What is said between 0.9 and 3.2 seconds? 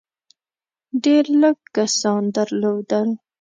ډېر لږ کسان درلودل.